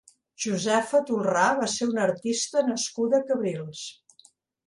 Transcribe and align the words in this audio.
Josefa 0.43 1.01
Tolrà 1.09 1.43
va 1.59 1.67
ser 1.73 1.87
una 1.91 2.01
artista 2.05 2.63
nascuda 2.71 3.19
a 3.19 3.27
Cabrils. 3.33 3.85